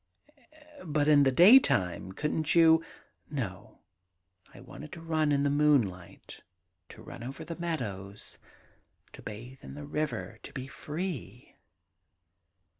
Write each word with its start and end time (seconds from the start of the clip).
* 0.47 0.75
But 0.83 1.07
in 1.07 1.21
the 1.21 1.31
da3rtime— 1.31 2.15
couldn't 2.17 2.55
you' 2.55 2.83
'No. 3.29 3.81
I 4.51 4.59
wanted 4.59 4.91
to 4.93 4.99
run 4.99 5.31
in 5.31 5.43
the 5.43 5.51
moonlight; 5.51 6.41
to 6.89 7.03
run 7.03 7.21
over 7.21 7.45
the 7.45 7.55
meadows; 7.61 8.39
to 9.13 9.21
bathe 9.21 9.63
in 9.63 9.75
the 9.75 9.85
river; 9.85 10.39
to 10.41 10.51
be 10.53 10.65
free.' 10.65 11.53